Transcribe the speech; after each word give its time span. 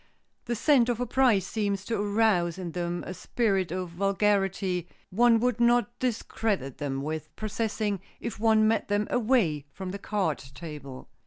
The 0.45 0.55
scent 0.55 0.89
of 0.89 0.99
a 0.99 1.05
prize 1.05 1.45
seems 1.45 1.85
to 1.85 2.01
arouse 2.01 2.57
in 2.57 2.71
them 2.71 3.03
a 3.05 3.13
spirit 3.13 3.71
of 3.71 3.91
vulgarity 3.91 4.87
one 5.11 5.39
would 5.41 5.59
not 5.59 5.99
discredit 5.99 6.79
them 6.79 7.03
with 7.03 7.29
possessing 7.35 7.99
if 8.19 8.39
one 8.39 8.67
met 8.67 8.87
them 8.87 9.05
away 9.11 9.65
from 9.71 9.91
the 9.91 9.99
card 9.99 10.39
table. 10.55 11.07